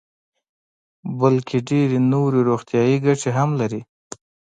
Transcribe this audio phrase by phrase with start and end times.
[1.19, 3.81] بلکې ډېرې نورې روغتیايي ګټې هم لري.